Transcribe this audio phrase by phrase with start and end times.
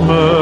[0.00, 0.39] Christmas,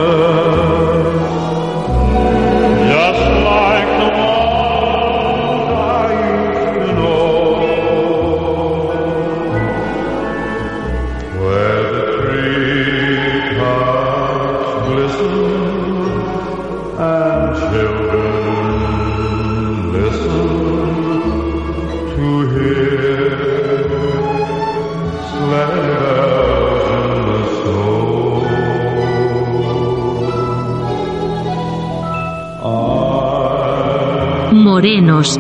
[34.78, 35.36] Morenos.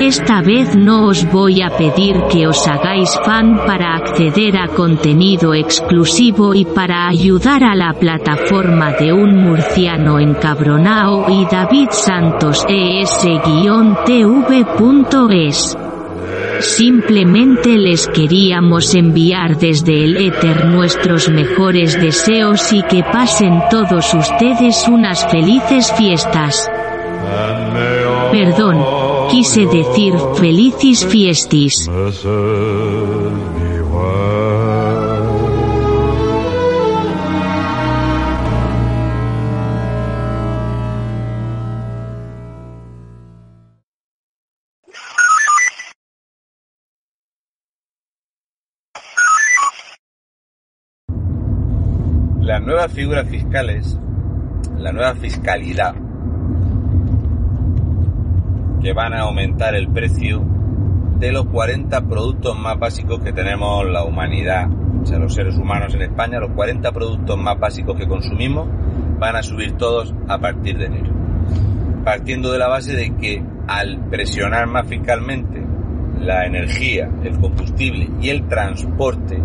[0.00, 5.54] Esta vez no os voy a pedir que os hagáis fan para acceder a contenido
[5.54, 13.38] exclusivo y para ayudar a la plataforma de un murciano encabronao y David Santos es-tv.es.
[16.60, 24.86] Simplemente les queríamos enviar desde el éter nuestros mejores deseos y que pasen todos ustedes
[24.86, 26.70] unas felices fiestas.
[28.38, 28.76] Perdón,
[29.30, 31.88] quise decir felicis fiestis.
[52.42, 53.98] Las nuevas figuras fiscales,
[54.76, 55.94] la nueva fiscalidad,
[58.80, 60.42] que van a aumentar el precio
[61.18, 64.68] de los 40 productos más básicos que tenemos la humanidad,
[65.02, 68.68] o sea, los seres humanos en España, los 40 productos más básicos que consumimos
[69.18, 71.12] van a subir todos a partir de enero.
[72.04, 75.64] Partiendo de la base de que al presionar más fiscalmente
[76.20, 79.38] la energía, el combustible y el transporte,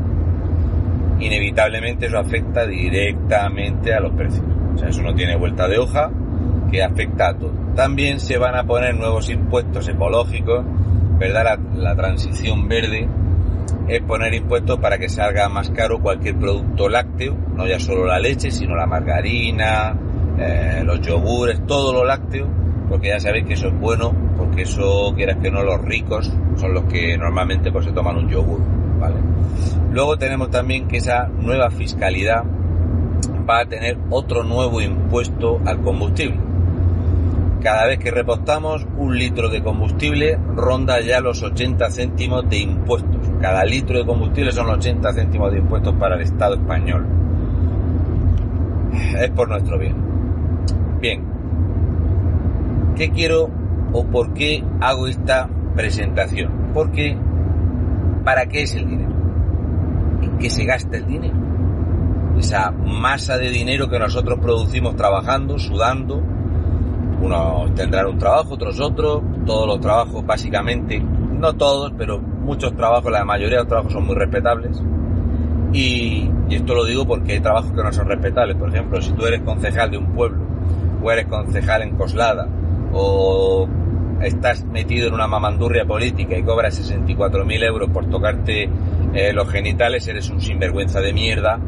[1.19, 4.45] inevitablemente eso afecta directamente a los precios.
[4.73, 6.11] O sea, eso no tiene vuelta de hoja,
[6.71, 7.51] que afecta a todo.
[7.75, 10.65] También se van a poner nuevos impuestos ecológicos,
[11.19, 11.59] ¿verdad?
[11.73, 13.07] La, la transición verde
[13.87, 18.19] es poner impuestos para que salga más caro cualquier producto lácteo, no ya solo la
[18.19, 19.95] leche, sino la margarina,
[20.37, 22.47] eh, los yogures, todo lo lácteo,
[22.89, 26.73] porque ya sabéis que eso es bueno, porque eso, quieras que no, los ricos son
[26.73, 28.61] los que normalmente pues, se toman un yogur,
[28.99, 29.17] ¿vale?
[29.91, 32.43] Luego tenemos también que esa nueva fiscalidad
[33.49, 36.50] va a tener otro nuevo impuesto al combustible.
[37.61, 43.31] Cada vez que repostamos un litro de combustible ronda ya los 80 céntimos de impuestos.
[43.39, 47.05] Cada litro de combustible son 80 céntimos de impuestos para el Estado español.
[49.19, 49.95] Es por nuestro bien.
[50.99, 51.23] Bien.
[52.95, 53.49] ¿Qué quiero
[53.93, 56.71] o por qué hago esta presentación?
[56.73, 57.15] Porque
[58.23, 59.11] ¿para qué es el dinero?
[60.23, 61.35] ¿En qué se gasta el dinero?
[62.39, 66.23] Esa masa de dinero que nosotros producimos trabajando, sudando.
[67.21, 69.21] Unos tendrán un trabajo, otros otro.
[69.45, 74.05] Todos los trabajos, básicamente, no todos, pero muchos trabajos, la mayoría de los trabajos son
[74.05, 74.81] muy respetables.
[75.73, 78.57] Y, esto lo digo porque hay trabajos que no son respetables.
[78.57, 80.43] Por ejemplo, si tú eres concejal de un pueblo,
[81.01, 82.47] o eres concejal en Coslada,
[82.93, 83.67] o
[84.21, 88.69] estás metido en una mamandurria política y cobras 64.000 euros por tocarte
[89.13, 91.59] eh, los genitales, eres un sinvergüenza de mierda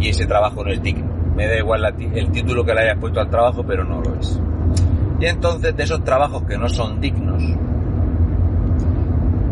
[0.00, 1.10] y ese trabajo no es digno.
[1.36, 1.84] Me da igual
[2.14, 4.40] el título que le hayas puesto al trabajo, pero no lo es.
[5.20, 7.42] Y entonces de esos trabajos que no son dignos,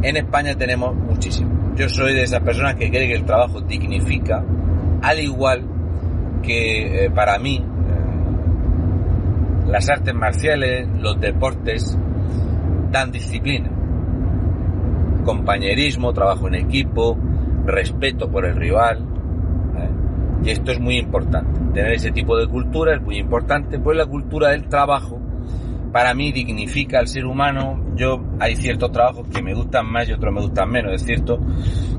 [0.03, 1.77] en España tenemos muchísimos.
[1.77, 4.43] Yo soy de esas personas que cree que el trabajo dignifica,
[5.03, 5.63] al igual
[6.43, 7.63] que eh, para mí eh,
[9.67, 11.99] las artes marciales, los deportes,
[12.91, 13.71] dan disciplina.
[15.25, 17.19] Compañerismo, trabajo en equipo,
[17.67, 19.01] respeto por el rival.
[19.77, 19.91] ¿eh?
[20.45, 21.61] Y esto es muy importante.
[21.75, 25.21] Tener ese tipo de cultura es muy importante, pues la cultura del trabajo
[25.93, 27.93] para mí dignifica al ser humano.
[27.95, 30.93] Yo hay ciertos trabajos que me gustan más y otros me gustan menos.
[30.93, 31.39] Es cierto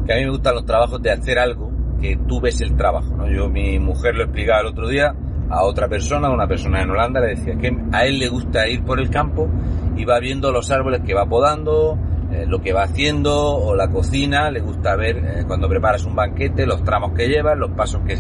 [0.06, 1.72] que a mí me gustan los trabajos de hacer algo
[2.02, 3.16] que tú ves el trabajo.
[3.16, 3.30] ¿no?
[3.30, 5.14] Yo mi mujer lo explicaba el otro día
[5.50, 8.84] a otra persona, una persona en Holanda, le decía que a él le gusta ir
[8.84, 9.50] por el campo
[9.98, 11.98] y va viendo los árboles que va podando,
[12.32, 16.16] eh, lo que va haciendo o la cocina, le gusta ver eh, cuando preparas un
[16.16, 18.14] banquete, los tramos que llevas, los pasos que.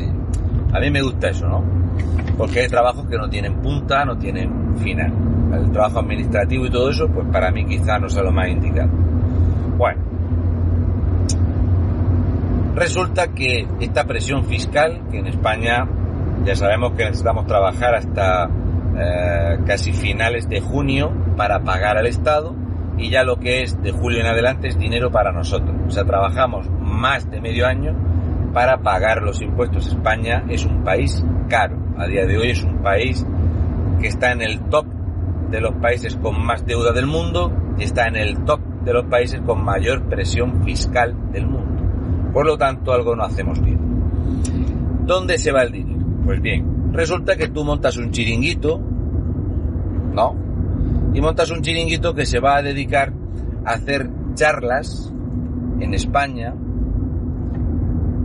[0.73, 1.63] A mí me gusta eso, ¿no?
[2.39, 5.11] Porque hay trabajos que no tienen punta, no tienen final.
[5.53, 8.87] El trabajo administrativo y todo eso, pues para mí quizá no sea lo más indicado.
[9.77, 10.01] Bueno,
[12.75, 15.85] resulta que esta presión fiscal, que en España
[16.45, 18.49] ya sabemos que necesitamos trabajar hasta
[18.97, 22.55] eh, casi finales de junio para pagar al Estado,
[22.97, 25.75] y ya lo que es de julio en adelante es dinero para nosotros.
[25.85, 27.93] O sea, trabajamos más de medio año
[28.53, 29.87] para pagar los impuestos.
[29.87, 31.88] España es un país caro.
[31.99, 33.25] A día de hoy es un país
[33.99, 34.85] que está en el top
[35.51, 39.05] de los países con más deuda del mundo y está en el top de los
[39.05, 41.83] países con mayor presión fiscal del mundo.
[42.33, 43.79] Por lo tanto, algo no hacemos bien.
[45.05, 46.05] ¿Dónde se va el dinero?
[46.25, 48.79] Pues bien, resulta que tú montas un chiringuito,
[50.13, 50.49] ¿no?
[51.13, 53.11] y montas un chiringuito que se va a dedicar
[53.65, 55.11] a hacer charlas
[55.79, 56.53] en España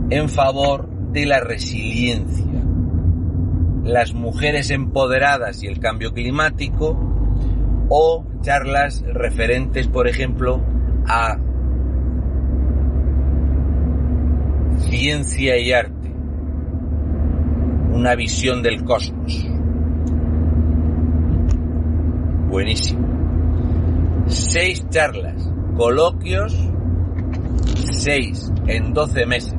[0.09, 2.61] en favor de la resiliencia,
[3.85, 6.99] las mujeres empoderadas y el cambio climático
[7.87, 10.61] o charlas referentes, por ejemplo,
[11.07, 11.37] a
[14.89, 16.11] ciencia y arte,
[17.93, 19.55] una visión del cosmos.
[22.55, 23.05] buenísimo.
[24.27, 26.55] Seis charlas, coloquios,
[27.91, 29.53] seis en doce meses.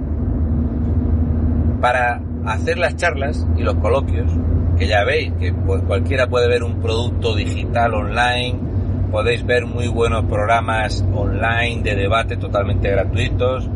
[1.81, 4.31] Para hacer las charlas y los coloquios,
[4.79, 8.59] que ya veis que pues, cualquiera puede ver un producto digital online,
[9.11, 13.69] podéis ver muy buenos programas online de debate totalmente gratuitos.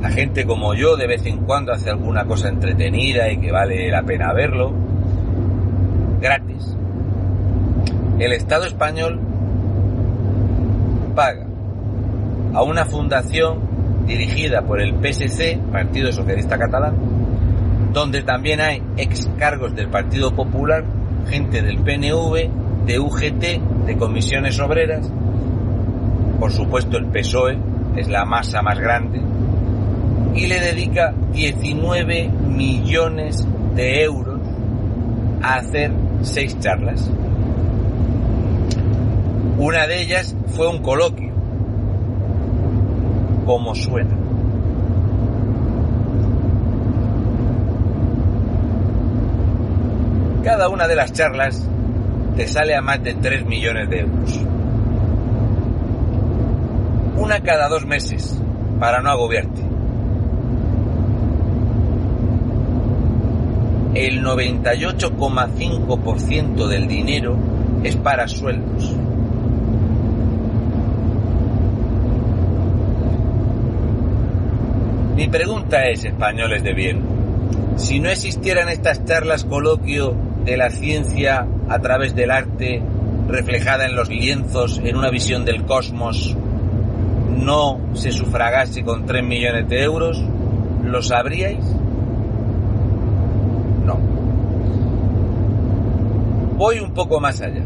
[0.00, 3.90] La gente como yo de vez en cuando hace alguna cosa entretenida y que vale
[3.90, 4.72] la pena verlo.
[6.20, 6.78] Gratis
[8.18, 9.20] el Estado español
[11.14, 11.46] paga
[12.52, 13.60] a una fundación
[14.06, 16.94] dirigida por el PSC, Partido Socialista Catalán,
[17.92, 20.84] donde también hay ex cargos del Partido Popular,
[21.28, 25.10] gente del PNV, de UGT, de comisiones obreras,
[26.38, 27.58] por supuesto el PSOE
[27.96, 29.20] es la masa más grande,
[30.34, 34.40] y le dedica 19 millones de euros
[35.42, 35.92] a hacer
[36.22, 37.10] seis charlas.
[39.58, 41.32] Una de ellas fue un coloquio,
[43.44, 44.17] como suena.
[50.48, 51.68] Cada una de las charlas
[52.34, 54.40] te sale a más de 3 millones de euros.
[57.18, 58.40] Una cada dos meses,
[58.80, 59.60] para no agobiarte.
[63.92, 67.36] El 98,5% del dinero
[67.84, 68.96] es para sueldos.
[75.14, 77.02] Mi pregunta es, españoles de bien,
[77.76, 82.82] si no existieran estas charlas coloquio de la ciencia a través del arte
[83.28, 86.34] reflejada en los lienzos en una visión del cosmos,
[87.36, 90.24] no se sufragase con 3 millones de euros,
[90.84, 91.64] ¿lo sabríais?
[93.84, 93.98] No.
[96.56, 97.62] Voy un poco más allá.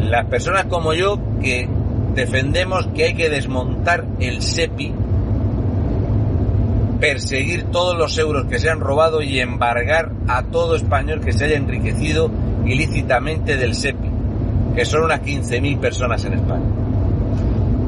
[0.00, 1.68] Las personas como yo que
[2.14, 4.94] defendemos que hay que desmontar el SEPI
[7.00, 11.44] perseguir todos los euros que se han robado y embargar a todo español que se
[11.44, 12.30] haya enriquecido
[12.64, 14.08] ilícitamente del SEPI,
[14.74, 16.64] que son unas 15.000 personas en España.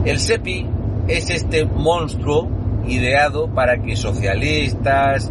[0.04, 0.66] El SEPI
[1.08, 2.48] es este monstruo
[2.86, 5.30] ideado para que socialistas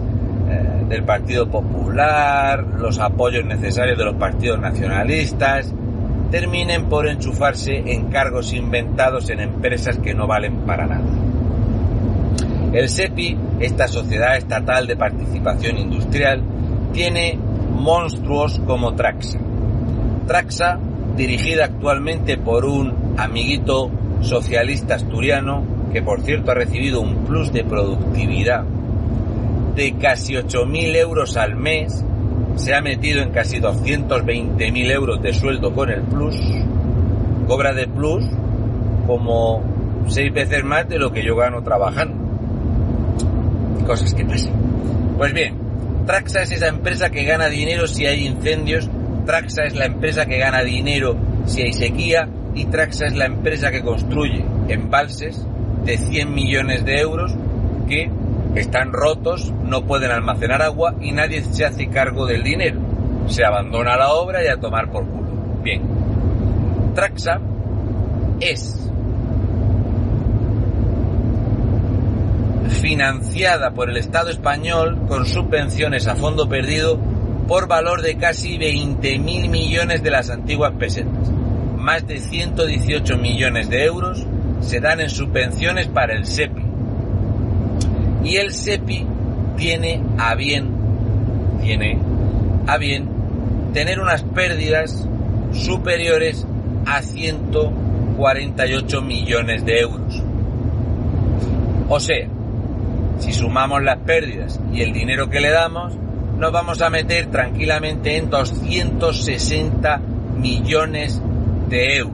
[0.49, 5.73] eh, del Partido Popular, los apoyos necesarios de los partidos nacionalistas,
[6.31, 11.26] terminen por enchufarse en cargos inventados en empresas que no valen para nada.
[12.73, 16.41] El SEPI, esta sociedad estatal de participación industrial,
[16.91, 17.39] tiene
[17.71, 19.39] monstruos como Traxa.
[20.27, 20.77] Traxa,
[21.15, 23.89] dirigida actualmente por un amiguito
[24.21, 28.65] socialista asturiano, que por cierto ha recibido un plus de productividad.
[29.75, 32.03] De casi 8.000 euros al mes,
[32.55, 36.35] se ha metido en casi 220.000 euros de sueldo con el plus,
[37.47, 38.25] cobra de plus
[39.05, 39.63] como
[40.07, 42.16] seis veces más de lo que yo gano trabajando
[43.87, 44.53] cosas que pasan.
[45.17, 45.55] Pues bien,
[46.05, 48.89] Traxa es esa empresa que gana dinero si hay incendios,
[49.25, 51.15] Traxa es la empresa que gana dinero
[51.45, 55.43] si hay sequía y Traxa es la empresa que construye embalses
[55.85, 57.33] de 100 millones de euros
[57.87, 58.11] que
[58.55, 62.79] están rotos, no pueden almacenar agua y nadie se hace cargo del dinero.
[63.27, 65.27] Se abandona la obra y a tomar por culo.
[65.63, 65.81] Bien.
[66.93, 67.39] Traxa
[68.39, 68.89] es
[72.69, 76.99] financiada por el Estado español con subvenciones a fondo perdido
[77.47, 81.31] por valor de casi 20.000 millones de las antiguas pesetas.
[81.77, 84.25] Más de 118 millones de euros
[84.59, 86.63] se dan en subvenciones para el SEPI.
[88.23, 89.05] Y el SEPI
[89.55, 90.69] tiene a bien,
[91.61, 91.99] tiene
[92.67, 93.09] a bien
[93.73, 95.07] tener unas pérdidas
[95.53, 96.45] superiores
[96.85, 100.21] a 148 millones de euros.
[101.89, 102.27] O sea,
[103.19, 105.95] si sumamos las pérdidas y el dinero que le damos,
[106.37, 110.01] nos vamos a meter tranquilamente en 260
[110.37, 111.21] millones
[111.69, 112.13] de euros.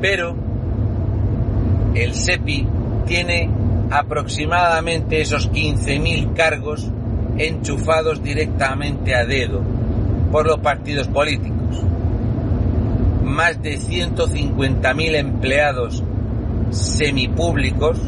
[0.00, 0.34] Pero
[1.94, 2.66] el SEPI
[3.06, 3.48] tiene
[3.90, 6.90] aproximadamente esos 15.000 cargos
[7.38, 9.62] enchufados directamente a dedo
[10.32, 11.61] por los partidos políticos.
[13.32, 16.04] Más de 150.000 empleados
[16.70, 17.98] semipúblicos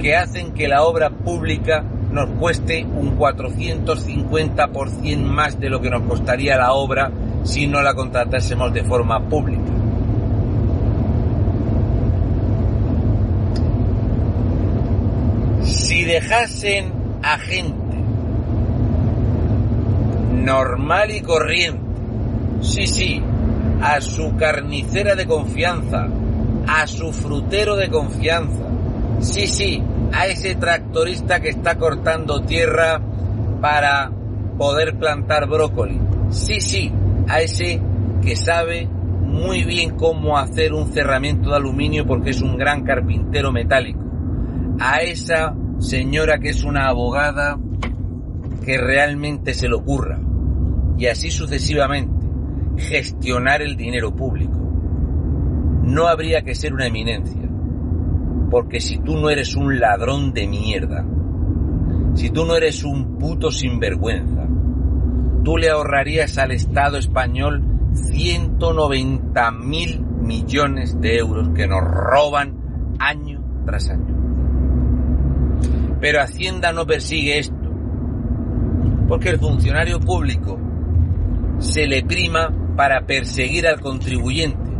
[0.00, 1.82] que hacen que la obra pública
[2.12, 7.10] nos cueste un 450% más de lo que nos costaría la obra
[7.42, 9.72] si no la contratásemos de forma pública.
[15.64, 17.96] Si dejasen a gente
[20.34, 21.91] normal y corriente,
[22.62, 23.22] sí, sí,
[23.82, 26.08] a su carnicera de confianza,
[26.66, 28.64] a su frutero de confianza,
[29.20, 33.00] sí, sí, a ese tractorista que está cortando tierra
[33.60, 34.10] para
[34.56, 36.00] poder plantar brócoli,
[36.30, 36.92] sí, sí,
[37.28, 37.80] a ese
[38.22, 43.50] que sabe muy bien cómo hacer un cerramiento de aluminio porque es un gran carpintero
[43.50, 44.04] metálico,
[44.78, 47.58] a esa señora que es una abogada
[48.64, 50.20] que realmente se le ocurra.
[50.96, 52.21] Y así sucesivamente
[52.76, 54.58] gestionar el dinero público.
[55.82, 57.48] No habría que ser una eminencia,
[58.50, 61.04] porque si tú no eres un ladrón de mierda,
[62.14, 64.46] si tú no eres un puto sinvergüenza,
[65.42, 67.64] tú le ahorrarías al Estado español
[67.94, 74.22] 190 mil millones de euros que nos roban año tras año.
[76.00, 77.70] Pero Hacienda no persigue esto,
[79.08, 80.58] porque el funcionario público
[81.58, 84.70] se le prima para perseguir al contribuyente.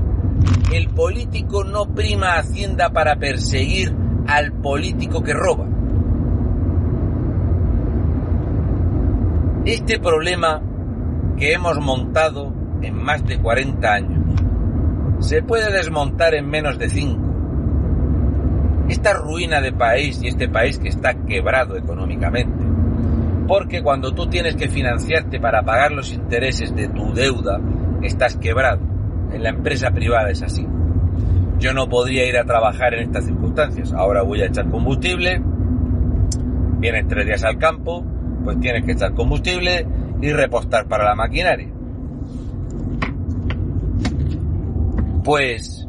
[0.72, 3.94] El político no prima Hacienda para perseguir
[4.26, 5.66] al político que roba.
[9.64, 10.60] Este problema
[11.36, 14.20] que hemos montado en más de 40 años
[15.20, 17.20] se puede desmontar en menos de 5.
[18.88, 22.72] Esta ruina de país y este país que está quebrado económicamente
[23.46, 27.60] porque cuando tú tienes que financiarte para pagar los intereses de tu deuda,
[28.06, 28.80] estás quebrado.
[29.32, 30.66] En la empresa privada es así.
[31.58, 33.92] Yo no podría ir a trabajar en estas circunstancias.
[33.92, 35.40] Ahora voy a echar combustible,
[36.78, 38.04] vienes tres días al campo,
[38.44, 39.86] pues tienes que echar combustible
[40.20, 41.68] y repostar para la maquinaria.
[45.24, 45.86] Pues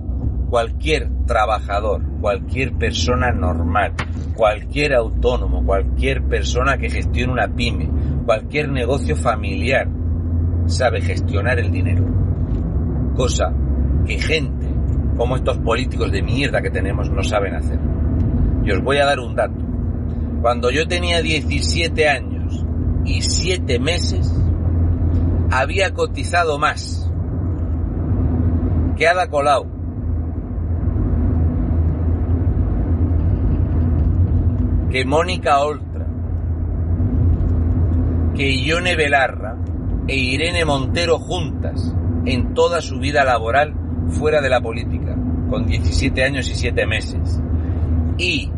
[0.49, 3.93] cualquier trabajador, cualquier persona normal,
[4.35, 7.89] cualquier autónomo, cualquier persona que gestione una pyme,
[8.25, 9.87] cualquier negocio familiar,
[10.65, 12.05] sabe gestionar el dinero.
[13.15, 13.53] Cosa
[14.05, 14.67] que gente
[15.17, 17.79] como estos políticos de mierda que tenemos no saben hacer.
[18.63, 19.61] Y os voy a dar un dato.
[20.41, 22.65] Cuando yo tenía 17 años
[23.05, 24.33] y 7 meses,
[25.51, 27.11] había cotizado más
[28.97, 29.73] que Ada Colau
[34.93, 36.05] que Mónica Oltra,
[38.35, 39.52] que Ione Belarra
[40.07, 41.95] e Irene Montero juntas
[42.25, 43.73] en toda su vida laboral
[44.09, 45.15] fuera de la política,
[45.49, 47.41] con 17 años y 7 meses.
[48.17, 48.51] Y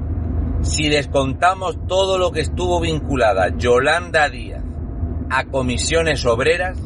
[0.62, 4.64] si descontamos todo lo que estuvo vinculada Yolanda Díaz
[5.30, 6.78] a comisiones obreras,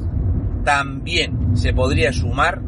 [0.64, 2.62] también se podría sumar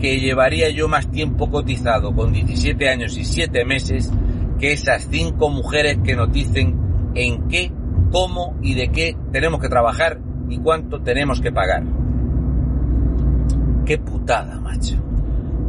[0.00, 4.12] que llevaría yo más tiempo cotizado con 17 años y 7 meses
[4.58, 7.72] que esas cinco mujeres que nos dicen en qué,
[8.10, 11.84] cómo y de qué tenemos que trabajar y cuánto tenemos que pagar.
[13.84, 14.96] Qué putada, macho.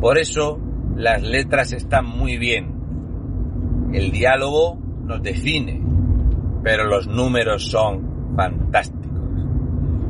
[0.01, 0.59] Por eso
[0.95, 3.89] las letras están muy bien.
[3.93, 5.81] El diálogo nos define,
[6.63, 9.07] pero los números son fantásticos.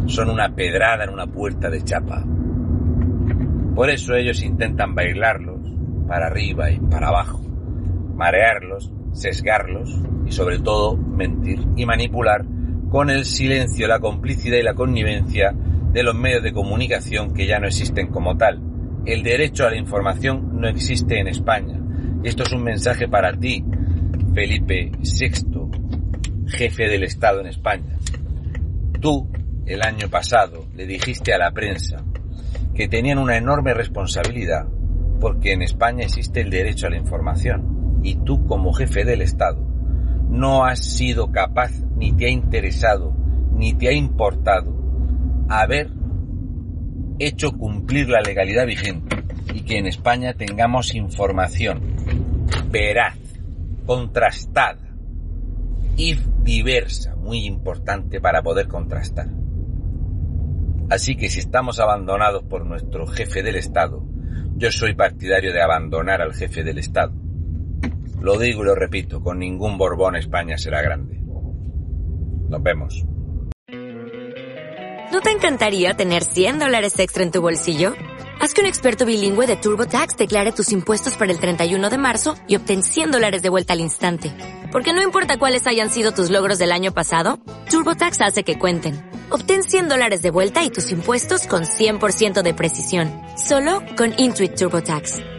[0.08, 2.24] Son una pedrada en una puerta de chapa.
[3.76, 5.60] Por eso ellos intentan bailarlos
[6.08, 7.50] para arriba y para abajo
[8.20, 12.44] marearlos, sesgarlos y sobre todo mentir y manipular
[12.90, 17.60] con el silencio, la complicidad y la connivencia de los medios de comunicación que ya
[17.60, 18.62] no existen como tal.
[19.06, 21.80] El derecho a la información no existe en España.
[22.24, 23.64] Y esto es un mensaje para ti,
[24.34, 27.96] Felipe VI, jefe del Estado en España.
[29.00, 29.30] Tú,
[29.66, 32.04] el año pasado, le dijiste a la prensa
[32.74, 34.68] que tenían una enorme responsabilidad
[35.20, 39.69] porque en España existe el derecho a la información y tú como jefe del Estado
[40.30, 43.14] no has sido capaz ni te ha interesado
[43.54, 44.74] ni te ha importado
[45.50, 45.90] haber
[47.20, 49.18] hecho cumplir la legalidad vigente
[49.54, 51.82] y que en España tengamos información
[52.70, 53.18] veraz,
[53.86, 54.96] contrastada
[55.98, 59.28] y diversa, muy importante para poder contrastar.
[60.90, 64.04] Así que si estamos abandonados por nuestro jefe del Estado,
[64.56, 67.14] yo soy partidario de abandonar al jefe del Estado.
[68.22, 71.20] Lo digo y lo repito, con ningún Borbón España será grande.
[72.50, 73.06] Nos vemos.
[75.12, 77.94] ¿No te encantaría tener 100 dólares extra en tu bolsillo?
[78.42, 82.36] Haz que un experto bilingüe de TurboTax declare tus impuestos para el 31 de marzo
[82.48, 84.32] y obtén 100 dólares de vuelta al instante.
[84.72, 89.10] Porque no importa cuáles hayan sido tus logros del año pasado, TurboTax hace que cuenten.
[89.30, 93.12] Obtén 100 dólares de vuelta y tus impuestos con 100% de precisión.
[93.36, 95.39] Solo con Intuit TurboTax.